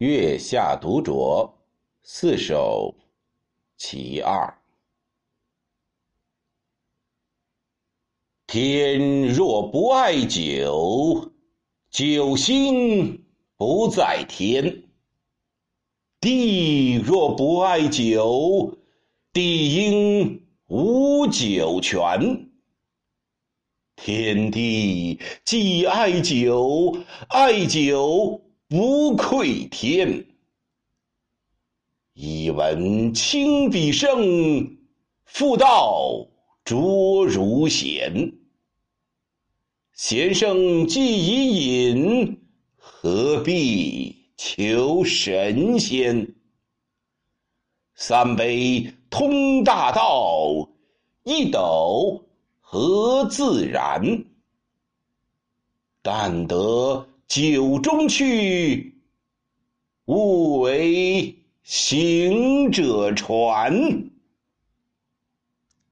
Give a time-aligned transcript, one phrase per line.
[0.00, 1.52] 月下独酌
[2.02, 2.94] 四首
[3.76, 4.58] 其二。
[8.46, 11.30] 天若不爱酒，
[11.90, 13.26] 酒星
[13.58, 14.84] 不在天；
[16.18, 18.78] 地若不爱酒，
[19.34, 22.48] 地应无酒泉。
[23.96, 26.96] 天地既爱酒，
[27.28, 28.40] 爱酒
[28.70, 30.24] 不愧天。
[32.12, 34.76] 一闻清笔声，
[35.24, 36.28] 复道
[36.64, 38.32] 浊如贤。
[39.92, 42.40] 贤圣既已隐，
[42.76, 46.32] 何必求神仙？
[47.96, 50.68] 三杯通大道，
[51.24, 52.24] 一斗。
[52.60, 54.24] 何自然？
[56.02, 58.96] 但得酒中去，
[60.06, 64.10] 勿为行者传。